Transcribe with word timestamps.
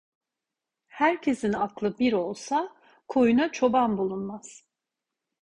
Herkesin 0.87 1.53
aklı 1.53 1.97
bir 1.99 2.13
olsa 2.13 2.75
koyuna 3.07 3.51
çoban 3.51 3.97
bulunmaz. 3.97 4.63